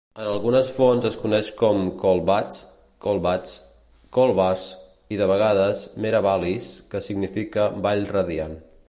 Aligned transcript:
En 0.21 0.27
algunes 0.27 0.69
fonts 0.75 1.03
es 1.09 1.17
coneix 1.25 1.49
com 1.59 1.83
"Colbatz", 2.03 2.61
"Kolbatz", 3.07 3.53
"Colbas" 4.17 4.65
i 5.17 5.21
de 5.23 5.29
vegades 5.33 5.87
"Mera 6.07 6.23
Vallis", 6.29 6.75
que 6.95 7.05
significa 7.11 7.69
"Vall 7.87 8.07
radiant". 8.17 8.59